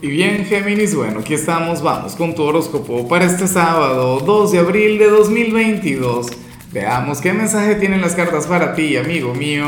Y 0.00 0.06
bien, 0.06 0.44
Géminis, 0.44 0.94
bueno, 0.94 1.18
aquí 1.18 1.34
estamos, 1.34 1.82
vamos 1.82 2.14
con 2.14 2.32
tu 2.32 2.44
horóscopo 2.44 3.08
para 3.08 3.24
este 3.24 3.48
sábado, 3.48 4.20
2 4.20 4.52
de 4.52 4.58
abril 4.60 4.96
de 4.96 5.10
2022. 5.10 6.28
Veamos 6.72 7.20
qué 7.20 7.32
mensaje 7.32 7.74
tienen 7.74 8.00
las 8.00 8.14
cartas 8.14 8.46
para 8.46 8.74
ti, 8.74 8.96
amigo 8.96 9.34
mío. 9.34 9.66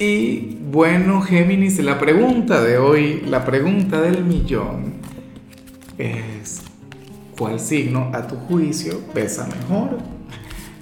Y 0.00 0.58
bueno, 0.72 1.20
Géminis, 1.20 1.78
la 1.78 2.00
pregunta 2.00 2.60
de 2.64 2.78
hoy, 2.78 3.22
la 3.28 3.44
pregunta 3.44 4.00
del 4.00 4.24
millón 4.24 4.94
es, 5.96 6.62
¿cuál 7.38 7.60
signo 7.60 8.10
a 8.12 8.26
tu 8.26 8.34
juicio 8.34 8.98
pesa 9.14 9.46
mejor? 9.46 9.98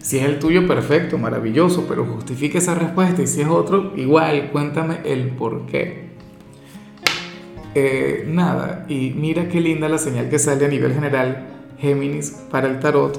Si 0.01 0.17
es 0.17 0.25
el 0.25 0.39
tuyo, 0.39 0.67
perfecto, 0.67 1.19
maravilloso, 1.19 1.85
pero 1.87 2.07
justifique 2.07 2.57
esa 2.57 2.75
respuesta 2.75 3.21
y 3.21 3.27
si 3.27 3.43
es 3.43 3.49
otro, 3.49 3.93
igual, 3.97 4.51
cuéntame 4.51 5.01
el 5.05 5.29
por 5.29 5.67
qué. 5.67 6.12
Eh, 7.75 8.25
nada, 8.29 8.85
y 8.89 9.15
mira 9.17 9.49
qué 9.49 9.61
linda 9.61 9.89
la 9.89 9.97
señal 9.97 10.29
que 10.29 10.39
sale 10.39 10.67
a 10.67 10.69
nivel 10.69 10.93
general, 10.93 11.47
Géminis, 11.79 12.31
para 12.51 12.69
el 12.69 12.81
tarot. 12.81 13.19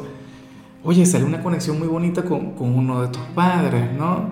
Oye, 0.84 1.06
sale 1.06 1.24
una 1.26 1.42
conexión 1.42 1.80
muy 1.80 1.88
bonita 1.88 2.24
con, 2.24 2.54
uno 2.60 3.02
de 3.02 3.08
tus 3.08 3.24
padres, 3.34 3.92
¿no? 3.98 4.30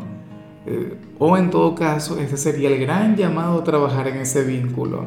Eh, 0.68 0.96
o 1.18 1.38
en 1.38 1.50
todo 1.50 1.74
caso, 1.74 2.20
este 2.20 2.38
sería 2.38 2.70
el 2.70 2.80
gran 2.80 3.16
llamado 3.16 3.62
a 3.62 3.64
trabajar 3.64 4.08
en 4.08 4.18
ese 4.18 4.44
vínculo, 4.44 5.06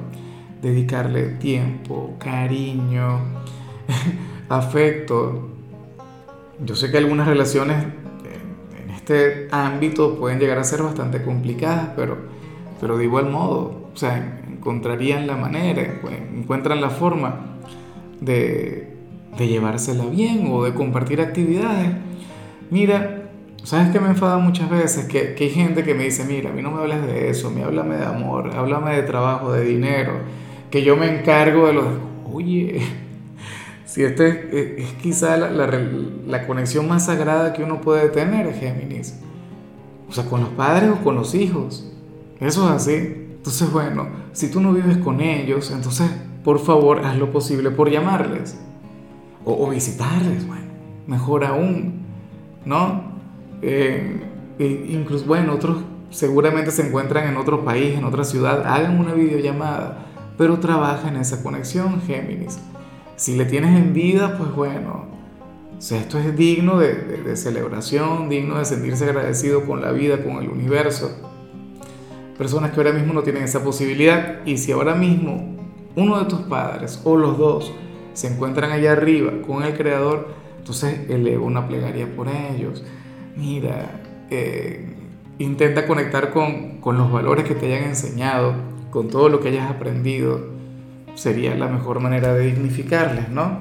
dedicarle 0.60 1.26
tiempo, 1.36 2.14
cariño, 2.18 3.20
afecto. 4.48 5.50
Yo 6.64 6.74
sé 6.74 6.90
que 6.90 6.98
algunas 6.98 7.28
relaciones 7.28 7.84
en 8.82 8.90
este 8.90 9.48
ámbito 9.52 10.16
pueden 10.16 10.40
llegar 10.40 10.58
a 10.58 10.64
ser 10.64 10.82
bastante 10.82 11.22
complicadas, 11.22 11.90
pero, 11.94 12.16
pero 12.80 12.96
de 12.96 13.04
igual 13.04 13.30
modo, 13.30 13.90
o 13.92 13.96
sea, 13.96 14.40
encontrarían 14.64 15.26
la 15.26 15.36
manera, 15.36 16.00
encuentran 16.34 16.80
la 16.80 16.88
forma 16.88 17.58
de, 18.18 18.96
de 19.36 19.46
llevársela 19.46 20.06
bien 20.06 20.48
o 20.50 20.64
de 20.64 20.72
compartir 20.72 21.20
actividades. 21.20 21.90
Mira, 22.70 23.24
¿sabes 23.62 23.90
qué 23.90 24.00
me 24.00 24.08
enfada 24.08 24.38
muchas 24.38 24.70
veces? 24.70 25.04
Que, 25.04 25.34
que, 25.34 25.44
hay 25.44 25.50
gente 25.50 25.84
que 25.84 25.92
me 25.92 26.04
dice, 26.04 26.24
mira, 26.24 26.48
a 26.48 26.52
mí 26.54 26.62
no 26.62 26.70
me 26.70 26.80
hables 26.80 27.06
de 27.06 27.28
eso, 27.28 27.50
me 27.50 27.62
háblame 27.62 27.96
de 27.96 28.06
amor, 28.06 28.52
háblame 28.56 28.96
de 28.96 29.02
trabajo, 29.02 29.52
de 29.52 29.64
dinero, 29.66 30.14
que 30.70 30.82
yo 30.82 30.96
me 30.96 31.14
encargo 31.14 31.66
de 31.66 31.74
los... 31.74 31.86
Oye, 32.32 32.80
si 33.84 34.02
esta 34.02 34.26
es, 34.26 34.38
es, 34.50 34.92
quizá 34.94 35.36
la, 35.36 35.50
la, 35.50 35.66
la, 36.26 36.46
conexión 36.46 36.88
más 36.88 37.04
sagrada 37.04 37.52
que 37.52 37.62
uno 37.62 37.82
puede 37.82 38.08
tener, 38.08 38.50
Géminis. 38.54 39.20
O 40.08 40.12
sea, 40.12 40.24
con 40.24 40.40
los 40.40 40.48
padres 40.50 40.88
o 40.90 41.04
con 41.04 41.16
los 41.16 41.34
hijos. 41.34 41.92
Eso 42.40 42.64
es 42.64 42.70
así. 42.70 43.23
Entonces, 43.44 43.70
bueno, 43.70 44.08
si 44.32 44.50
tú 44.50 44.58
no 44.58 44.72
vives 44.72 44.96
con 44.96 45.20
ellos, 45.20 45.70
entonces, 45.70 46.10
por 46.42 46.58
favor, 46.58 47.04
haz 47.04 47.18
lo 47.18 47.30
posible 47.30 47.70
por 47.70 47.90
llamarles. 47.90 48.58
O, 49.44 49.68
visitarles, 49.68 50.48
bueno, 50.48 50.64
mejor 51.06 51.44
aún, 51.44 52.06
¿no? 52.64 53.02
Eh, 53.60 54.18
e 54.58 54.86
incluso, 54.88 55.26
bueno, 55.26 55.52
otros 55.52 55.76
seguramente 56.08 56.70
se 56.70 56.86
encuentran 56.86 57.28
en 57.28 57.36
otro 57.36 57.66
país, 57.66 57.98
en 57.98 58.04
otra 58.04 58.24
ciudad, 58.24 58.66
hagan 58.66 58.98
una 58.98 59.12
videollamada, 59.12 60.06
pero 60.38 60.58
trabaja 60.58 61.08
en 61.08 61.16
esa 61.16 61.42
conexión, 61.42 62.00
Géminis. 62.00 62.58
Si 63.16 63.36
le 63.36 63.44
tienes 63.44 63.78
en 63.78 63.92
vida, 63.92 64.38
pues 64.38 64.54
bueno, 64.54 65.04
o 65.76 65.94
esto 65.94 66.18
es 66.18 66.34
digno 66.34 66.78
de 66.78 67.36
celebración, 67.36 68.30
digno 68.30 68.56
de 68.58 68.64
sentirse 68.64 69.04
agradecido 69.04 69.66
con 69.66 69.82
la 69.82 69.92
vida, 69.92 70.24
con 70.24 70.38
el 70.42 70.48
universo 70.48 71.33
personas 72.36 72.72
que 72.72 72.76
ahora 72.78 72.92
mismo 72.92 73.12
no 73.12 73.22
tienen 73.22 73.44
esa 73.44 73.62
posibilidad 73.62 74.44
y 74.44 74.56
si 74.58 74.72
ahora 74.72 74.94
mismo 74.94 75.56
uno 75.96 76.18
de 76.18 76.26
tus 76.26 76.40
padres 76.40 77.00
o 77.04 77.16
los 77.16 77.38
dos 77.38 77.72
se 78.12 78.28
encuentran 78.28 78.72
allá 78.72 78.92
arriba 78.92 79.32
con 79.46 79.62
el 79.62 79.76
Creador, 79.76 80.28
entonces 80.58 81.10
eleva 81.10 81.44
una 81.44 81.66
plegaria 81.66 82.06
por 82.14 82.28
ellos. 82.28 82.84
Mira, 83.36 84.00
eh, 84.30 84.94
intenta 85.38 85.86
conectar 85.86 86.30
con, 86.32 86.80
con 86.80 86.96
los 86.96 87.10
valores 87.10 87.44
que 87.44 87.54
te 87.54 87.66
hayan 87.66 87.88
enseñado, 87.88 88.54
con 88.90 89.08
todo 89.08 89.28
lo 89.28 89.40
que 89.40 89.48
hayas 89.48 89.70
aprendido. 89.70 90.52
Sería 91.14 91.54
la 91.54 91.68
mejor 91.68 92.00
manera 92.00 92.34
de 92.34 92.46
dignificarles, 92.46 93.28
¿no? 93.28 93.60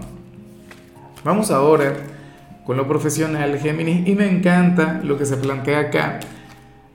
Vamos 1.24 1.52
ahora 1.52 1.94
con 2.66 2.78
lo 2.78 2.88
profesional, 2.88 3.58
Géminis, 3.60 4.08
y 4.08 4.16
me 4.16 4.30
encanta 4.30 5.02
lo 5.04 5.18
que 5.18 5.26
se 5.26 5.38
plantea 5.38 5.80
acá 5.80 6.20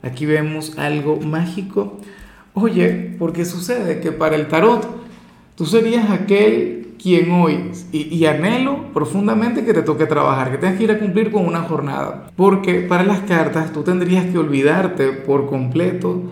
Aquí 0.01 0.25
vemos 0.25 0.77
algo 0.77 1.17
mágico. 1.17 1.97
Oye, 2.53 3.15
porque 3.19 3.45
sucede 3.45 3.99
que 3.99 4.11
para 4.11 4.35
el 4.35 4.47
tarot 4.47 4.87
tú 5.55 5.65
serías 5.65 6.09
aquel 6.09 6.79
quien 7.01 7.31
hoy, 7.31 7.71
y, 7.93 8.25
anhelo 8.25 8.91
profundamente 8.93 9.63
que 9.63 9.73
te 9.73 9.83
toque 9.83 10.05
trabajar, 10.05 10.51
que 10.51 10.57
tengas 10.57 10.77
que 10.77 10.83
ir 10.83 10.91
a 10.91 10.99
cumplir 10.99 11.31
con 11.31 11.45
una 11.45 11.61
jornada. 11.61 12.29
Porque 12.35 12.81
para 12.81 13.03
las 13.03 13.21
cartas 13.21 13.71
tú 13.71 13.83
tendrías 13.83 14.25
que 14.25 14.37
olvidarte 14.37 15.13
por 15.13 15.47
completo 15.47 16.23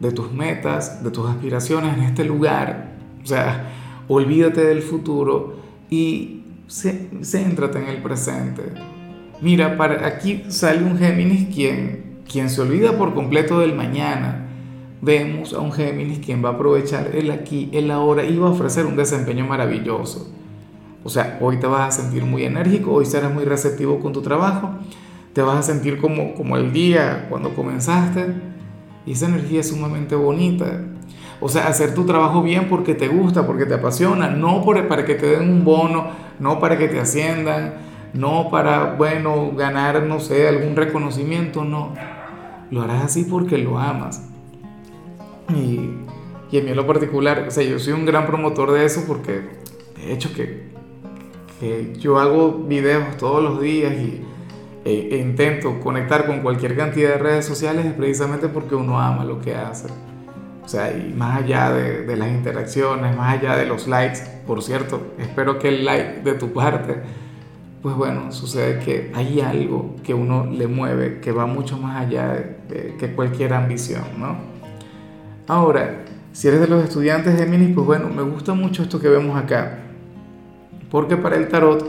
de 0.00 0.10
tus 0.10 0.32
metas, 0.32 1.04
de 1.04 1.10
tus 1.10 1.28
aspiraciones 1.28 1.96
en 1.96 2.02
este 2.02 2.24
lugar. 2.24 2.96
O 3.22 3.26
sea, 3.26 3.70
olvídate 4.08 4.64
del 4.64 4.82
futuro 4.82 5.56
y 5.88 6.42
céntrate 6.68 7.78
en 7.78 7.88
el 7.88 8.02
presente. 8.02 8.62
Mira, 9.40 9.76
para 9.76 10.04
aquí 10.06 10.42
sale 10.48 10.82
un 10.82 10.98
Géminis 10.98 11.54
quien 11.54 12.07
quien 12.28 12.50
se 12.50 12.60
olvida 12.60 12.96
por 12.98 13.14
completo 13.14 13.60
del 13.60 13.74
mañana, 13.74 14.46
vemos 15.00 15.54
a 15.54 15.60
un 15.60 15.72
Géminis 15.72 16.18
quien 16.18 16.44
va 16.44 16.50
a 16.50 16.52
aprovechar 16.52 17.10
el 17.14 17.30
aquí, 17.30 17.70
el 17.72 17.90
ahora 17.90 18.24
y 18.24 18.36
va 18.36 18.48
a 18.48 18.50
ofrecer 18.50 18.86
un 18.86 18.96
desempeño 18.96 19.46
maravilloso. 19.46 20.30
O 21.04 21.08
sea, 21.08 21.38
hoy 21.40 21.58
te 21.58 21.66
vas 21.66 21.88
a 21.88 22.02
sentir 22.02 22.24
muy 22.24 22.44
enérgico, 22.44 22.92
hoy 22.92 23.06
serás 23.06 23.32
muy 23.32 23.44
receptivo 23.44 23.98
con 24.00 24.12
tu 24.12 24.20
trabajo, 24.20 24.70
te 25.32 25.42
vas 25.42 25.56
a 25.56 25.62
sentir 25.62 25.98
como, 25.98 26.34
como 26.34 26.56
el 26.56 26.72
día 26.72 27.26
cuando 27.30 27.54
comenzaste 27.54 28.26
y 29.06 29.12
esa 29.12 29.26
energía 29.26 29.60
es 29.60 29.68
sumamente 29.68 30.14
bonita. 30.14 30.82
O 31.40 31.48
sea, 31.48 31.68
hacer 31.68 31.94
tu 31.94 32.04
trabajo 32.04 32.42
bien 32.42 32.68
porque 32.68 32.94
te 32.94 33.06
gusta, 33.06 33.46
porque 33.46 33.64
te 33.64 33.74
apasiona, 33.74 34.28
no 34.28 34.62
por, 34.62 34.86
para 34.88 35.04
que 35.04 35.14
te 35.14 35.26
den 35.26 35.48
un 35.48 35.64
bono, 35.64 36.08
no 36.40 36.58
para 36.58 36.76
que 36.76 36.88
te 36.88 36.98
asciendan, 36.98 37.74
no 38.12 38.48
para, 38.50 38.94
bueno, 38.94 39.52
ganar, 39.56 40.02
no 40.02 40.18
sé, 40.18 40.48
algún 40.48 40.74
reconocimiento, 40.74 41.64
no 41.64 41.92
lo 42.70 42.82
harás 42.82 43.04
así 43.04 43.24
porque 43.24 43.58
lo 43.58 43.78
amas. 43.78 44.28
Y, 45.50 45.90
y 46.50 46.60
mí 46.60 46.70
en 46.70 46.76
lo 46.76 46.86
particular, 46.86 47.44
o 47.48 47.50
sea, 47.50 47.64
yo 47.64 47.78
soy 47.78 47.92
un 47.92 48.04
gran 48.04 48.26
promotor 48.26 48.72
de 48.72 48.84
eso 48.84 49.04
porque 49.06 49.42
de 49.96 50.12
hecho 50.12 50.32
que, 50.34 50.68
que 51.60 51.94
yo 51.98 52.18
hago 52.18 52.52
videos 52.52 53.16
todos 53.16 53.42
los 53.42 53.60
días 53.60 53.92
y, 53.92 54.22
e, 54.84 55.08
e, 55.12 55.18
intento 55.18 55.80
conectar 55.80 56.26
con 56.26 56.40
cualquier 56.40 56.76
cantidad 56.76 57.10
de 57.10 57.18
redes 57.18 57.44
sociales 57.44 57.84
es 57.84 57.92
precisamente 57.92 58.48
porque 58.48 58.74
uno 58.74 59.00
ama 59.00 59.24
lo 59.24 59.40
que 59.40 59.54
hace. 59.54 59.88
O 60.64 60.68
sea, 60.68 60.90
y 60.96 61.14
más 61.16 61.42
allá 61.42 61.70
de, 61.72 62.04
de 62.04 62.16
las 62.16 62.28
interacciones, 62.28 63.16
más 63.16 63.38
allá 63.38 63.56
de 63.56 63.64
los 63.64 63.88
likes, 63.88 64.20
por 64.46 64.62
cierto, 64.62 65.14
espero 65.18 65.58
que 65.58 65.68
el 65.68 65.84
like 65.84 66.20
de 66.22 66.34
tu 66.34 66.52
parte 66.52 67.02
pues 67.82 67.94
bueno, 67.94 68.32
sucede 68.32 68.80
que 68.80 69.12
hay 69.14 69.40
algo 69.40 69.94
que 70.02 70.14
uno 70.14 70.46
le 70.46 70.66
mueve 70.66 71.20
que 71.20 71.30
va 71.30 71.46
mucho 71.46 71.78
más 71.78 72.04
allá 72.04 72.56
que 72.68 73.12
cualquier 73.14 73.54
ambición, 73.54 74.02
¿no? 74.18 74.36
Ahora, 75.46 76.04
si 76.32 76.48
eres 76.48 76.60
de 76.60 76.68
los 76.68 76.84
estudiantes 76.84 77.38
de 77.38 77.44
Géminis, 77.44 77.74
pues 77.74 77.86
bueno, 77.86 78.08
me 78.08 78.22
gusta 78.22 78.52
mucho 78.54 78.82
esto 78.82 79.00
que 79.00 79.08
vemos 79.08 79.36
acá, 79.36 79.78
porque 80.90 81.16
para 81.16 81.36
el 81.36 81.48
tarot 81.48 81.86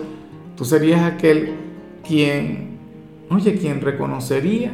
tú 0.56 0.64
serías 0.64 1.02
aquel 1.02 1.56
quien, 2.08 2.78
oye, 3.30 3.56
quien 3.56 3.82
reconocería 3.82 4.72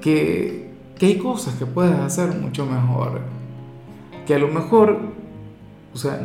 que, 0.00 0.70
que 0.98 1.06
hay 1.06 1.18
cosas 1.18 1.54
que 1.56 1.66
puedes 1.66 1.98
hacer 1.98 2.28
mucho 2.28 2.64
mejor, 2.64 3.20
que 4.26 4.34
a 4.34 4.38
lo 4.38 4.48
mejor, 4.48 4.98
o 5.92 5.98
sea, 5.98 6.20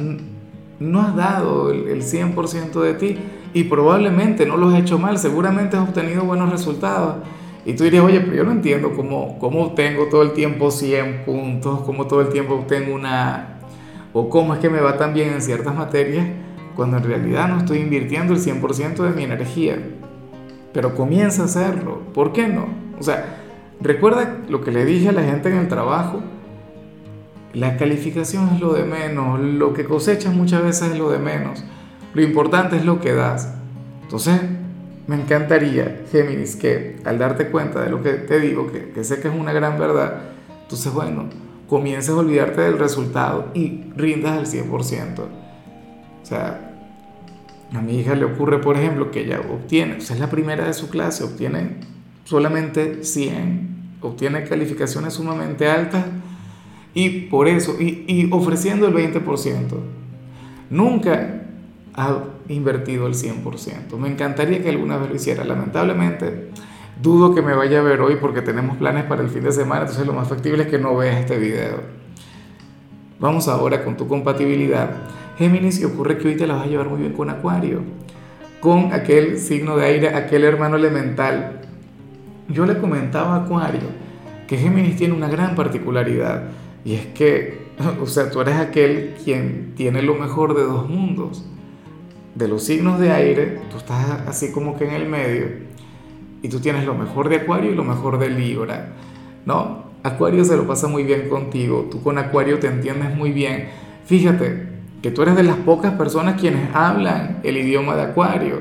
no 0.82 1.02
has 1.02 1.16
dado 1.16 1.72
el, 1.72 2.02
100% 2.02 2.82
de 2.82 2.94
ti 2.96 3.18
y 3.54 3.66
probablemente 3.66 4.48
no 4.48 4.58
lo 4.58 4.70
has 4.70 4.80
hecho 4.80 4.98
mal, 4.98 5.20
seguramente 5.20 5.78
has 5.78 5.88
obtenido 5.88 6.24
buenos 6.24 6.50
resultados. 6.50 7.18
Y 7.66 7.74
tú 7.74 7.84
dirías, 7.84 8.04
oye, 8.04 8.20
pero 8.22 8.38
yo 8.38 8.44
no 8.44 8.52
entiendo 8.52 8.94
cómo, 8.96 9.38
cómo 9.38 9.62
obtengo 9.66 10.08
todo 10.08 10.24
el 10.24 10.34
tiempo 10.34 10.72
100 10.72 11.24
puntos, 11.24 11.82
cómo 11.82 12.08
todo 12.08 12.22
el 12.22 12.30
tiempo 12.30 12.56
obtengo 12.56 12.96
una... 12.96 13.60
o 14.14 14.28
cómo 14.30 14.56
es 14.56 14.60
que 14.60 14.72
me 14.72 14.82
va 14.82 14.98
tan 14.98 15.14
bien 15.14 15.30
en 15.30 15.42
ciertas 15.44 15.76
materias, 15.76 16.26
cuando 16.76 16.98
en 16.98 17.04
realidad 17.04 17.48
no 17.48 17.60
estoy 17.60 17.78
invirtiendo 17.78 18.34
el 18.34 18.40
100% 18.40 18.96
de 19.04 19.12
mi 19.12 19.24
energía. 19.24 19.78
Pero 20.74 20.96
comienza 20.96 21.44
a 21.44 21.46
hacerlo, 21.46 22.00
¿por 22.16 22.34
qué 22.34 22.48
no? 22.48 22.66
O 23.00 23.04
sea, 23.04 23.38
recuerda 23.80 24.40
lo 24.50 24.62
que 24.62 24.72
le 24.72 24.84
dije 24.84 25.10
a 25.10 25.12
la 25.12 25.22
gente 25.22 25.50
en 25.50 25.58
el 25.58 25.68
trabajo, 25.68 26.22
la 27.54 27.78
calificación 27.78 28.50
es 28.56 28.62
lo 28.62 28.74
de 28.74 28.84
menos, 28.84 29.40
lo 29.40 29.74
que 29.74 29.86
cosechas 29.86 30.34
muchas 30.34 30.64
veces 30.64 30.92
es 30.92 30.98
lo 30.98 31.10
de 31.10 31.20
menos. 31.20 31.64
Lo 32.14 32.22
importante 32.22 32.78
es 32.78 32.86
lo 32.86 33.00
que 33.00 33.14
das. 33.14 33.54
Entonces, 34.04 34.40
me 35.08 35.16
encantaría, 35.16 36.04
Géminis, 36.12 36.56
que 36.56 36.98
al 37.06 37.20
darte 37.20 37.48
cuenta 37.48 37.82
de 37.82 37.90
lo 37.90 38.02
que 38.02 38.14
te 38.14 38.40
digo, 38.40 38.72
que, 38.72 39.04
sé 39.04 39.20
que 39.20 39.28
es 39.28 39.34
una 39.34 39.52
gran 39.52 39.78
verdad, 39.78 40.22
entonces, 40.62 40.94
bueno, 40.94 41.26
comiences 41.68 42.12
a 42.12 42.18
olvidarte 42.18 42.62
del 42.62 42.78
resultado 42.78 43.52
y 43.54 43.84
rindas 43.96 44.38
al 44.38 44.46
100%. 44.46 45.20
O 45.20 46.26
sea, 46.26 46.76
a 47.74 47.82
mi 47.82 48.00
hija 48.00 48.16
le 48.16 48.26
ocurre, 48.26 48.60
por 48.60 48.78
ejemplo, 48.78 49.12
que 49.12 49.22
ella 49.22 49.42
obtiene, 49.42 49.98
o 49.98 50.02
sea, 50.02 50.16
es 50.16 50.20
la 50.22 50.30
primera 50.30 50.66
de 50.66 50.74
su 50.74 50.90
clase, 50.90 51.24
obtiene 51.24 51.78
solamente 52.24 53.04
100, 53.04 53.98
obtiene 54.02 54.44
calificaciones 54.44 55.14
sumamente 55.14 55.68
altas 55.68 56.06
y 56.94 57.22
por 57.22 57.48
eso, 57.48 57.76
y, 57.80 58.06
y 58.08 58.30
ofreciendo 58.32 58.88
el 58.88 58.94
20%. 58.94 59.22
Nunca 60.70 61.42
ha 61.94 62.24
invertido 62.48 63.08
el 63.08 63.14
100%. 63.14 63.98
Me 63.98 64.10
encantaría 64.10 64.62
que 64.62 64.70
alguna 64.70 64.98
vez 64.98 65.10
lo 65.10 65.16
hiciera. 65.16 65.44
Lamentablemente, 65.44 66.50
dudo 67.02 67.34
que 67.34 67.42
me 67.42 67.54
vaya 67.54 67.80
a 67.80 67.82
ver 67.82 68.02
hoy 68.02 68.18
porque 68.20 68.42
tenemos 68.42 68.78
planes 68.78 69.06
para 69.06 69.22
el 69.22 69.30
fin 69.30 69.44
de 69.44 69.52
semana, 69.52 69.82
entonces 69.82 70.06
lo 70.06 70.14
más 70.14 70.28
factible 70.28 70.64
es 70.64 70.70
que 70.70 70.78
no 70.78 70.96
veas 70.96 71.18
este 71.18 71.38
video. 71.38 71.82
Vamos 73.20 73.48
ahora 73.48 73.84
con 73.84 73.98
tu 73.98 74.08
compatibilidad. 74.08 74.90
Géminis, 75.38 75.80
y 75.80 75.86
ocurre 75.86 76.18
que 76.18 76.28
hoy 76.28 76.36
te 76.36 76.48
la 76.48 76.56
vas 76.56 76.66
a 76.66 76.68
llevar 76.68 76.90
muy 76.90 77.02
bien 77.02 77.14
con 77.14 77.30
Acuario, 77.30 77.82
con 78.60 78.94
aquel 78.94 79.40
signo 79.40 79.78
de 79.78 79.86
aire, 79.86 80.16
aquel 80.16 80.44
hermano 80.44 80.76
elemental. 80.76 81.62
Yo 82.48 82.66
le 82.66 82.78
comentaba 82.78 83.36
a 83.36 83.46
Acuario 83.46 84.02
que 84.48 84.58
Géminis 84.58 84.98
tiene 84.98 85.14
una 85.14 85.30
gran 85.30 85.56
particularidad 85.56 86.44
y 86.84 86.96
es 86.96 87.06
que, 87.08 87.60
o 88.02 88.06
sea, 88.08 88.30
tú 88.30 88.42
eres 88.42 88.56
aquel 88.56 89.16
quien 89.24 89.74
tiene 89.76 90.02
lo 90.02 90.16
mejor 90.16 90.56
de 90.56 90.64
dos 90.64 90.90
mundos. 90.90 91.46
De 92.36 92.48
los 92.48 92.64
signos 92.64 93.00
de 93.00 93.12
aire, 93.12 93.60
tú 93.70 93.78
estás 93.78 94.22
así 94.26 94.52
como 94.52 94.78
que 94.78 94.86
en 94.86 94.94
el 94.94 95.10
medio 95.10 95.48
y 96.42 96.50
tú 96.50 96.60
tienes 96.60 96.86
lo 96.86 96.96
mejor 96.96 97.30
de 97.30 97.38
Acuario 97.38 97.72
y 97.72 97.76
lo 97.76 97.84
mejor 97.84 98.18
de 98.18 98.30
Libra, 98.30 98.94
¿no? 99.46 99.92
Acuario 100.04 100.44
se 100.44 100.58
lo 100.58 100.66
pasa 100.66 100.88
muy 100.88 101.04
bien 101.04 101.30
contigo, 101.30 101.88
tú 101.92 102.02
con 102.02 102.18
Acuario 102.18 102.58
te 102.60 102.68
entiendes 102.68 103.16
muy 103.16 103.32
bien. 103.32 103.70
Fíjate 104.06 104.68
que 105.02 105.12
tú 105.12 105.22
eres 105.22 105.36
de 105.36 105.44
las 105.44 105.58
pocas 105.58 105.94
personas 105.94 106.40
quienes 106.40 106.74
hablan 106.74 107.40
el 107.44 107.58
idioma 107.58 107.96
de 107.96 108.04
Acuario, 108.04 108.60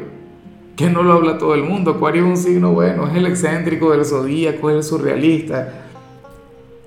que 0.77 0.91
no 0.91 1.03
lo 1.03 1.15
habla 1.15 1.39
todo 1.39 1.55
el 1.55 1.65
mundo. 1.65 1.93
Acuario 1.93 2.25
es 2.25 2.29
un 2.29 2.37
signo 2.37 2.73
bueno, 2.73 3.07
es 3.07 3.15
el 3.15 3.27
excéntrico 3.27 3.91
del 3.93 4.05
zodíaco, 4.05 4.69
es 4.71 4.77
el 4.77 4.83
surrealista, 4.83 5.90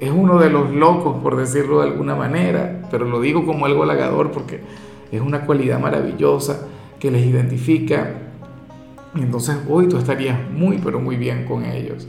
es 0.04 0.12
uno 0.12 0.40
de 0.40 0.50
los 0.50 0.72
locos, 0.72 1.22
por 1.22 1.38
decirlo 1.38 1.82
de 1.82 1.90
alguna 1.90 2.16
manera, 2.16 2.88
pero 2.92 3.06
lo 3.06 3.22
digo 3.22 3.46
como 3.46 3.66
algo 3.66 3.84
halagador 3.84 4.32
porque 4.32 4.62
es 5.12 5.22
una 5.22 5.46
cualidad 5.46 5.80
maravillosa 5.80 6.68
que 7.00 7.12
les 7.12 7.26
identifica. 7.26 8.16
Y 9.16 9.22
entonces 9.22 9.58
hoy 9.70 9.88
tú 9.88 9.98
estarías 9.98 10.38
muy, 10.52 10.80
pero 10.80 11.00
muy 11.00 11.16
bien 11.16 11.46
con 11.46 11.64
ellos. 11.64 12.08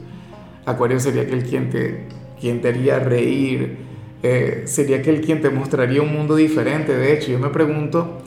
Acuario 0.64 0.98
sería 0.98 1.22
aquel 1.22 1.44
quien 1.44 1.68
te, 1.68 2.06
quien 2.40 2.60
te 2.60 2.68
haría 2.68 2.98
reír, 2.98 3.76
eh, 4.22 4.62
sería 4.64 4.98
aquel 4.98 5.20
quien 5.20 5.42
te 5.42 5.50
mostraría 5.50 6.00
un 6.00 6.12
mundo 6.12 6.36
diferente. 6.36 6.96
De 6.96 7.12
hecho, 7.12 7.30
yo 7.30 7.38
me 7.38 7.50
pregunto, 7.50 8.22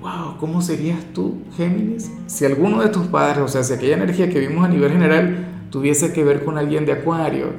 wow, 0.00 0.36
¿cómo 0.38 0.60
serías 0.60 0.98
tú, 1.14 1.42
Géminis? 1.56 2.10
Si 2.26 2.44
alguno 2.44 2.82
de 2.82 2.88
tus 2.88 3.06
padres, 3.06 3.38
o 3.38 3.48
sea, 3.48 3.62
si 3.62 3.74
aquella 3.74 3.96
energía 3.96 4.28
que 4.28 4.40
vimos 4.40 4.64
a 4.64 4.68
nivel 4.68 4.90
general 4.90 5.46
tuviese 5.70 6.12
que 6.12 6.24
ver 6.24 6.44
con 6.44 6.58
alguien 6.58 6.84
de 6.84 6.92
Acuario, 6.92 7.52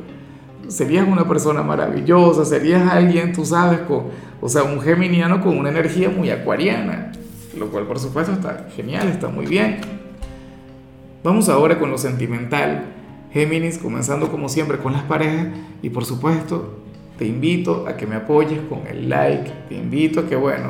serías 0.70 1.08
una 1.08 1.28
persona 1.28 1.62
maravillosa, 1.62 2.46
serías 2.46 2.90
alguien, 2.92 3.34
tú 3.34 3.46
sabes, 3.46 3.80
con, 3.82 4.06
o 4.40 4.48
sea, 4.48 4.64
un 4.64 4.82
geminiano 4.82 5.42
con 5.42 5.58
una 5.58 5.70
energía 5.70 6.10
muy 6.10 6.30
acuariana, 6.30 7.12
lo 7.58 7.68
cual 7.68 7.86
por 7.86 8.00
supuesto 8.00 8.32
está 8.32 8.68
genial, 8.76 9.10
está 9.10 9.28
muy 9.28 9.46
bien. 9.46 9.82
Vamos 11.24 11.50
ahora 11.50 11.78
con 11.78 11.92
lo 11.92 11.98
sentimental. 11.98 12.86
Géminis, 13.32 13.78
comenzando 13.78 14.32
como 14.32 14.50
siempre 14.50 14.78
con 14.78 14.94
las 14.94 15.04
parejas 15.04 15.48
y 15.82 15.90
por 15.90 16.06
supuesto 16.06 16.80
te 17.18 17.26
invito 17.26 17.86
a 17.88 17.98
que 17.98 18.08
me 18.08 18.16
apoyes 18.16 18.62
con 18.70 18.88
el 18.88 19.10
like, 19.10 19.52
te 19.68 19.76
invito 19.76 20.22
a 20.22 20.26
que, 20.28 20.38
bueno, 20.38 20.70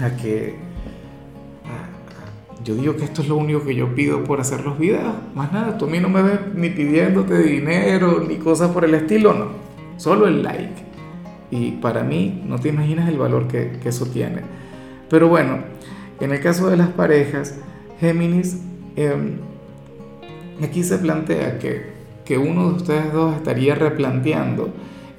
a 0.00 0.10
que 0.16 0.65
yo 2.66 2.74
digo 2.74 2.96
que 2.96 3.04
esto 3.04 3.22
es 3.22 3.28
lo 3.28 3.36
único 3.36 3.62
que 3.62 3.76
yo 3.76 3.94
pido 3.94 4.24
por 4.24 4.40
hacer 4.40 4.64
los 4.64 4.76
videos. 4.76 5.14
Más 5.36 5.52
nada, 5.52 5.78
tú 5.78 5.84
a 5.84 5.88
mí 5.88 6.00
no 6.00 6.08
me 6.08 6.20
ves 6.20 6.40
ni 6.52 6.68
pidiéndote 6.68 7.38
dinero 7.38 8.24
ni 8.28 8.38
cosas 8.38 8.72
por 8.72 8.84
el 8.84 8.92
estilo, 8.94 9.34
no. 9.34 9.46
Solo 9.98 10.26
el 10.26 10.42
like. 10.42 10.82
Y 11.52 11.70
para 11.70 12.02
mí 12.02 12.42
no 12.44 12.58
te 12.58 12.70
imaginas 12.70 13.08
el 13.08 13.18
valor 13.18 13.46
que, 13.46 13.78
eso 13.84 14.06
tiene. 14.06 14.42
Pero 15.08 15.28
bueno, 15.28 15.60
en 16.18 16.32
el 16.32 16.40
caso 16.40 16.68
de 16.68 16.76
las 16.76 16.88
parejas, 16.88 17.54
Géminis, 18.00 18.60
em, 18.96 19.36
aquí 20.60 20.82
se 20.82 20.98
plantea 20.98 21.60
que, 21.60 21.92
que 22.24 22.36
uno 22.36 22.70
de 22.70 22.74
ustedes 22.78 23.12
dos 23.12 23.36
estaría 23.36 23.76
replanteando 23.76 24.70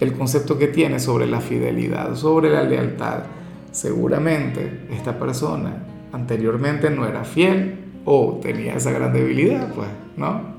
el 0.02 0.12
concepto 0.12 0.58
que 0.58 0.68
tiene 0.68 1.00
sobre 1.00 1.28
la 1.28 1.40
fidelidad, 1.40 2.14
sobre 2.16 2.50
la 2.50 2.64
lealtad. 2.64 3.24
Seguramente 3.72 4.82
esta 4.92 5.18
persona 5.18 5.87
anteriormente 6.12 6.90
no 6.90 7.08
era 7.08 7.24
fiel 7.24 7.80
o 8.06 8.40
tenía 8.42 8.76
esa 8.76 8.92
gran 8.92 9.14
debilidad, 9.14 9.74
pues, 9.74 9.90
¿no? 10.16 10.58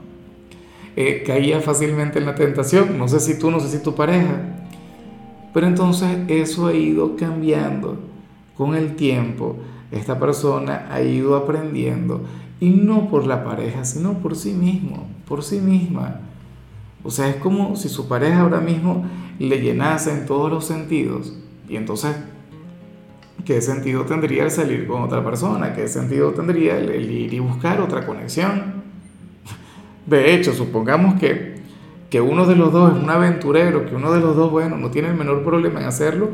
Eh, 0.97 1.23
caía 1.27 1.61
fácilmente 1.61 2.19
en 2.19 2.27
la 2.27 2.35
tentación, 2.35 2.99
no 2.99 3.09
sé 3.09 3.21
si 3.21 3.39
tú, 3.39 3.51
no 3.51 3.61
sé 3.61 3.69
si 3.69 3.83
tu 3.83 3.95
pareja, 3.95 4.59
pero 5.55 5.67
entonces 5.67 6.09
eso 6.29 6.67
ha 6.67 6.75
ido 6.75 7.17
cambiando 7.17 7.99
con 8.57 8.75
el 8.75 8.97
tiempo, 8.97 9.57
esta 9.93 10.19
persona 10.19 10.89
ha 10.91 11.01
ido 11.01 11.37
aprendiendo 11.37 12.23
y 12.61 12.71
no 12.71 13.09
por 13.09 13.27
la 13.27 13.45
pareja, 13.45 13.85
sino 13.85 14.15
por 14.15 14.37
sí 14.37 14.53
mismo, 14.53 15.07
por 15.27 15.45
sí 15.45 15.61
misma. 15.61 16.21
O 17.05 17.11
sea, 17.11 17.29
es 17.29 17.37
como 17.37 17.77
si 17.77 17.89
su 17.89 18.09
pareja 18.09 18.41
ahora 18.41 18.61
mismo 18.61 19.07
le 19.39 19.61
llenase 19.61 20.13
en 20.13 20.27
todos 20.27 20.51
los 20.51 20.65
sentidos 20.65 21.39
y 21.69 21.77
entonces 21.77 22.17
¿Qué 23.49 23.63
sentido 23.63 24.05
tendría 24.05 24.45
el 24.45 24.51
salir 24.51 24.87
con 24.87 25.01
otra 25.01 25.25
persona? 25.25 25.73
¿Qué 25.73 25.89
sentido 25.89 26.33
tendría 26.33 26.77
el, 26.77 27.11
ir 27.11 27.33
y 27.33 27.39
buscar 27.39 27.81
otra 27.81 28.05
conexión? 28.05 28.83
De 30.05 30.35
hecho, 30.35 30.53
supongamos 30.53 31.19
que, 31.19 31.55
que 32.11 32.21
uno 32.21 32.45
de 32.45 32.57
los 32.57 32.71
dos 32.75 32.95
es 32.95 33.03
un 33.03 33.09
aventurero, 33.09 33.87
que 33.87 33.95
uno 33.95 34.13
de 34.13 34.21
los 34.21 34.37
dos, 34.37 34.51
bueno, 34.51 34.77
no 34.77 34.91
tiene 34.91 35.09
el 35.09 35.15
menor 35.15 35.45
problema 35.45 35.81
en 35.81 35.87
hacerlo. 35.87 36.29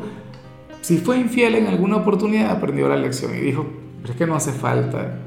Si 0.81 0.97
fue 0.97 1.17
infiel 1.17 1.55
en 1.55 1.67
alguna 1.67 1.95
oportunidad, 1.95 2.51
aprendió 2.51 2.89
la 2.89 2.97
lección 2.97 3.33
y 3.33 3.39
dijo, 3.39 3.65
pero 4.01 4.11
es 4.11 4.19
que 4.19 4.27
no 4.27 4.35
hace 4.35 4.51
falta. 4.51 5.17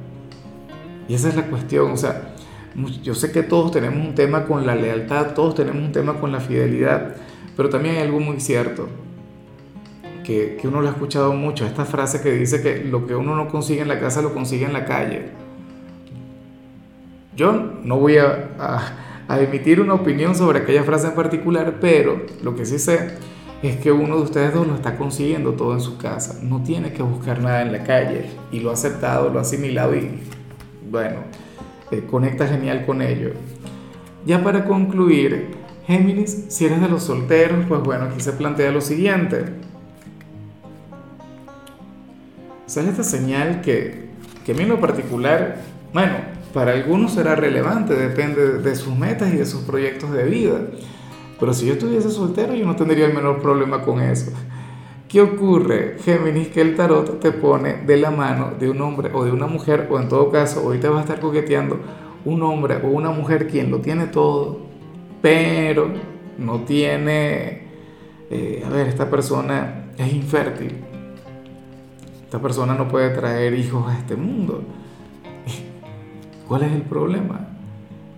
Y 1.08 1.14
esa 1.14 1.30
es 1.30 1.36
la 1.36 1.46
cuestión, 1.46 1.92
o 1.92 1.96
sea, 1.96 2.34
yo 3.02 3.14
sé 3.14 3.32
que 3.32 3.42
todos 3.42 3.70
tenemos 3.70 4.06
un 4.06 4.14
tema 4.14 4.44
con 4.44 4.66
la 4.66 4.74
lealtad, 4.74 5.32
todos 5.32 5.54
tenemos 5.54 5.82
un 5.82 5.92
tema 5.92 6.20
con 6.20 6.32
la 6.32 6.40
fidelidad, 6.40 7.16
pero 7.56 7.70
también 7.70 7.96
hay 7.96 8.02
algo 8.02 8.20
muy 8.20 8.40
cierto 8.40 9.07
que, 10.28 10.68
uno 10.68 10.82
lo 10.82 10.88
ha 10.88 10.90
escuchado 10.90 11.32
mucho, 11.32 11.64
esta 11.64 11.86
frase 11.86 12.20
que 12.20 12.30
dice 12.32 12.60
que 12.60 12.84
lo 12.84 13.06
que 13.06 13.14
uno 13.14 13.34
no 13.34 13.48
consigue 13.48 13.80
en 13.80 13.88
la 13.88 13.98
casa 13.98 14.20
lo 14.20 14.34
consigue 14.34 14.66
en 14.66 14.74
la 14.74 14.84
calle. 14.84 15.30
Yo 17.34 17.52
no 17.82 17.98
voy 17.98 18.18
a, 18.18 18.50
a, 19.26 19.40
emitir 19.40 19.80
una 19.80 19.94
opinión 19.94 20.34
sobre 20.34 20.58
aquella 20.58 20.84
frase 20.84 21.06
en 21.06 21.14
particular, 21.14 21.76
pero 21.80 22.26
lo 22.42 22.54
que 22.54 22.66
sí 22.66 22.78
sé 22.78 23.12
es 23.62 23.76
que 23.76 23.90
uno 23.90 24.16
de 24.16 24.22
ustedes 24.22 24.52
dos 24.52 24.66
lo 24.66 24.74
está 24.74 24.98
consiguiendo 24.98 25.52
todo 25.52 25.72
en 25.72 25.80
su 25.80 25.96
casa. 25.96 26.40
No 26.42 26.62
tiene 26.62 26.92
que 26.92 27.02
buscar 27.02 27.40
nada 27.40 27.62
en 27.62 27.72
la 27.72 27.84
calle 27.84 28.26
y 28.52 28.60
lo 28.60 28.68
ha 28.68 28.74
aceptado, 28.74 29.30
lo 29.30 29.38
ha 29.38 29.42
asimilado 29.42 29.96
y 29.96 30.20
bueno, 30.90 31.20
eh, 31.90 32.04
conecta 32.10 32.46
genial 32.46 32.84
con 32.84 33.00
ello. 33.00 33.30
Ya 34.26 34.44
para 34.44 34.66
concluir, 34.66 35.52
Géminis, 35.86 36.44
si 36.48 36.66
eres 36.66 36.82
de 36.82 36.88
los 36.88 37.04
solteros, 37.04 37.64
pues 37.66 37.80
bueno, 37.82 38.04
aquí 38.04 38.20
se 38.20 38.32
plantea 38.32 38.70
lo 38.72 38.82
siguiente. 38.82 39.67
Sale 42.68 42.90
esta 42.90 43.02
señal 43.02 43.62
que, 43.62 44.08
que 44.44 44.52
a 44.52 44.54
mí 44.54 44.62
en 44.62 44.68
lo 44.68 44.80
particular, 44.80 45.56
bueno, 45.92 46.14
para 46.52 46.72
algunos 46.72 47.14
será 47.14 47.34
relevante, 47.34 47.94
depende 47.94 48.58
de 48.58 48.76
sus 48.76 48.94
metas 48.94 49.32
y 49.32 49.36
de 49.36 49.46
sus 49.46 49.62
proyectos 49.62 50.12
de 50.12 50.24
vida. 50.24 50.60
Pero 51.40 51.54
si 51.54 51.66
yo 51.66 51.72
estuviese 51.74 52.10
soltero, 52.10 52.54
yo 52.54 52.66
no 52.66 52.76
tendría 52.76 53.06
el 53.06 53.14
menor 53.14 53.40
problema 53.40 53.82
con 53.82 54.00
eso. 54.00 54.32
¿Qué 55.08 55.22
ocurre, 55.22 55.96
Géminis? 56.04 56.48
Que 56.48 56.60
el 56.60 56.76
tarot 56.76 57.20
te 57.20 57.32
pone 57.32 57.78
de 57.86 57.96
la 57.96 58.10
mano 58.10 58.52
de 58.58 58.68
un 58.68 58.80
hombre 58.82 59.10
o 59.14 59.24
de 59.24 59.32
una 59.32 59.46
mujer, 59.46 59.88
o 59.90 59.98
en 59.98 60.08
todo 60.08 60.30
caso, 60.30 60.62
hoy 60.66 60.78
te 60.78 60.88
va 60.88 60.98
a 60.98 61.00
estar 61.00 61.20
coqueteando 61.20 61.80
un 62.26 62.42
hombre 62.42 62.76
o 62.84 62.88
una 62.88 63.10
mujer 63.10 63.48
quien 63.48 63.70
lo 63.70 63.78
tiene 63.78 64.06
todo, 64.08 64.60
pero 65.22 65.90
no 66.36 66.60
tiene, 66.64 67.62
eh, 68.30 68.62
a 68.66 68.68
ver, 68.68 68.88
esta 68.88 69.08
persona 69.08 69.86
es 69.96 70.12
infértil 70.12 70.87
esta 72.28 72.40
persona 72.40 72.74
no 72.74 72.88
puede 72.88 73.08
traer 73.08 73.54
hijos 73.54 73.88
a 73.88 73.96
este 73.96 74.14
mundo. 74.14 74.62
¿Cuál 76.46 76.64
es 76.64 76.72
el 76.72 76.82
problema? 76.82 77.40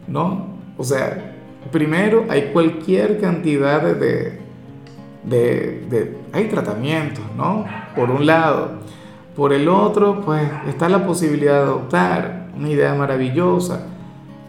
¿No? 0.09 0.49
O 0.77 0.83
sea, 0.83 1.37
primero 1.71 2.25
hay 2.29 2.51
cualquier 2.53 3.21
cantidad 3.21 3.81
de, 3.83 4.41
de, 5.23 6.19
hay 6.33 6.49
tratamientos, 6.49 7.23
¿no? 7.37 7.65
Por 7.95 8.11
un 8.11 8.27
lado. 8.27 8.81
Por 9.37 9.53
el 9.53 9.69
otro, 9.69 10.23
pues 10.23 10.43
está 10.67 10.89
la 10.89 11.07
posibilidad 11.07 11.53
de 11.53 11.61
adoptar, 11.61 12.49
una 12.57 12.69
idea 12.69 12.93
maravillosa. 12.95 13.87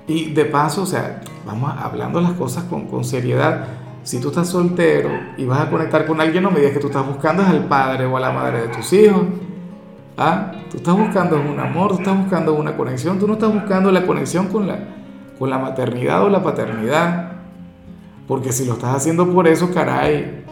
Y 0.08 0.32
de 0.32 0.46
paso, 0.46 0.82
o 0.82 0.88
sea, 0.88 1.22
vamos 1.46 1.72
hablando 1.78 2.20
las 2.20 2.34
cosas 2.34 2.64
con, 2.64 2.88
con 2.88 3.04
seriedad, 3.04 3.68
si 4.02 4.20
tú 4.20 4.30
estás 4.30 4.50
soltero 4.50 5.12
y 5.38 5.46
vas 5.46 5.60
a 5.60 5.70
conectar 5.70 6.08
con 6.08 6.20
alguien, 6.20 6.42
no 6.42 6.50
me 6.50 6.62
digas 6.62 6.74
que 6.74 6.80
tú 6.80 6.88
estás 6.88 7.06
buscando 7.06 7.44
al 7.44 7.66
padre 7.66 8.08
o 8.08 8.18
a 8.18 8.20
la 8.20 8.32
madre 8.32 8.64
de 8.64 8.68
tus 8.70 8.92
hijos. 8.94 9.22
¿Ah? 10.18 10.52
Tú 10.70 10.78
estás 10.78 10.98
buscando 10.98 11.40
un 11.42 11.60
amor, 11.60 11.92
tú 11.92 12.00
estás 12.00 12.18
buscando 12.18 12.54
una 12.54 12.76
conexión, 12.76 13.20
tú 13.20 13.28
no 13.28 13.34
estás 13.34 13.54
buscando 13.54 13.92
la 13.92 14.06
conexión 14.06 14.48
con 14.48 14.68
la, 14.68 14.80
con 15.40 15.50
la 15.50 15.58
maternidad 15.58 16.24
o 16.24 16.30
la 16.30 16.44
paternidad. 16.44 17.32
Porque 18.28 18.52
si 18.52 18.66
lo 18.66 18.74
estás 18.74 18.96
haciendo 18.96 19.32
por 19.32 19.48
eso, 19.48 19.74
caray, 19.74 20.44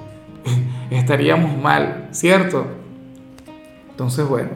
estaríamos 0.89 1.58
mal, 1.62 2.08
¿cierto? 2.12 2.66
Entonces, 3.92 4.28
bueno, 4.28 4.50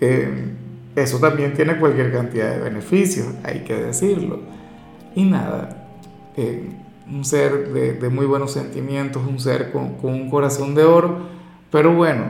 eh, 0.00 0.54
eso 0.94 1.18
también 1.18 1.52
tiene 1.54 1.76
cualquier 1.76 2.12
cantidad 2.12 2.50
de 2.50 2.58
beneficios, 2.58 3.28
hay 3.44 3.60
que 3.60 3.74
decirlo. 3.74 4.40
Y 5.14 5.24
nada, 5.24 5.88
eh, 6.36 6.70
un 7.10 7.24
ser 7.24 7.72
de, 7.72 8.08
muy 8.08 8.26
buenos 8.26 8.52
sentimientos, 8.52 9.22
un 9.26 9.38
ser 9.38 9.72
con, 9.72 9.94
con 9.94 10.12
un 10.12 10.28
corazón 10.28 10.74
de 10.74 10.84
oro, 10.84 11.18
pero 11.70 11.94
bueno, 11.94 12.24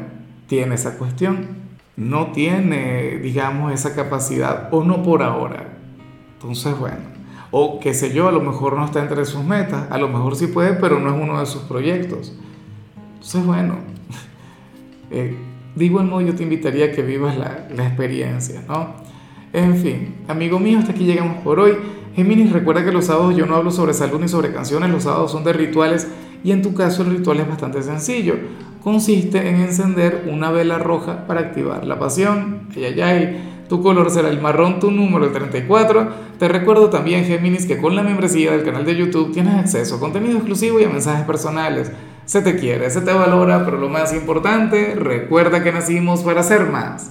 tiene 0.47 0.75
esa 0.75 0.99
cuestión, 0.99 1.66
no 1.97 2.33
tiene, 2.33 3.19
digamos, 3.19 3.73
esa 3.73 3.95
capacidad, 3.95 4.69
o 4.71 4.85
no 4.85 5.03
por 5.03 5.23
ahora. 5.23 5.79
Entonces, 6.35 6.79
bueno, 6.79 6.99
o 7.51 7.81
qué 7.81 7.95
sé 7.95 8.13
yo, 8.13 8.29
a 8.29 8.33
lo 8.33 8.41
mejor 8.41 8.77
no 8.77 8.85
está 8.85 9.01
entre 9.01 9.25
sus 9.25 9.43
metas, 9.43 9.91
a 9.91 9.99
lo 9.99 10.09
mejor 10.09 10.37
sí 10.37 10.47
puede, 10.47 10.75
pero 10.75 11.01
no 11.01 11.15
es 11.15 11.21
uno 11.21 11.41
de 11.41 11.47
sus 11.47 11.63
proyectos. 11.63 12.35
Entonces, 13.15 13.47
bueno, 13.47 13.77
eh, 15.11 15.37
de 15.75 15.85
igual 15.85 16.07
modo 16.07 16.21
yo 16.21 16.35
te 16.35 16.43
invitaría 16.43 16.87
a 16.87 16.93
que 16.93 17.03
vivas 17.03 17.37
la, 17.37 17.67
la 17.75 17.87
experiencia, 17.87 18.63
¿no? 18.69 18.95
En 19.53 19.77
fin, 19.77 20.17
amigo 20.29 20.59
mío, 20.59 20.79
hasta 20.79 20.93
aquí 20.93 21.05
llegamos 21.05 21.43
por 21.43 21.59
hoy. 21.61 21.79
Géminis, 22.15 22.53
recuerda 22.53 22.85
que 22.85 22.93
los 22.93 23.07
sábados 23.07 23.37
yo 23.37 23.47
no 23.47 23.57
hablo 23.57 23.71
sobre 23.71 23.95
salud 23.95 24.21
ni 24.21 24.29
sobre 24.29 24.53
canciones, 24.53 24.91
los 24.91 25.05
sábados 25.05 25.33
son 25.33 25.45
de 25.45 25.53
rituales 25.53 26.09
y 26.45 26.53
en 26.53 26.63
tu 26.63 26.75
caso 26.75 27.03
el 27.03 27.11
ritual 27.11 27.41
es 27.41 27.49
bastante 27.49 27.83
sencillo. 27.83 28.35
Consiste 28.83 29.49
en 29.49 29.57
encender 29.57 30.29
una 30.31 30.51
vela 30.51 30.79
roja 30.79 31.27
para 31.27 31.41
activar 31.41 31.85
la 31.85 31.99
pasión. 31.99 32.69
Ay, 32.75 32.85
ay, 32.85 33.01
ay. 33.01 33.53
Tu 33.69 33.83
color 33.83 34.11
será 34.11 34.29
el 34.29 34.41
marrón, 34.41 34.79
tu 34.79 34.93
número 34.93 35.25
el 35.25 35.33
34. 35.33 36.09
Te 36.39 36.47
recuerdo 36.47 36.89
también, 36.89 37.25
Géminis, 37.25 37.67
que 37.67 37.79
con 37.79 37.97
la 37.97 38.03
membresía 38.03 38.53
del 38.53 38.63
canal 38.63 38.85
de 38.85 38.95
YouTube 38.95 39.33
tienes 39.33 39.55
acceso 39.55 39.97
a 39.97 40.01
contenido 40.01 40.37
exclusivo 40.37 40.79
y 40.79 40.85
a 40.85 40.89
mensajes 40.89 41.27
personales. 41.27 41.91
Se 42.27 42.43
te 42.43 42.57
quiere, 42.57 42.91
se 42.91 43.01
te 43.01 43.13
valora, 43.13 43.65
pero 43.65 43.79
lo 43.79 43.89
más 43.89 44.13
importante, 44.13 44.95
recuerda 44.95 45.65
que 45.65 45.73
nacimos 45.73 46.23
para 46.23 46.43
ser 46.43 46.67
más. 46.67 47.05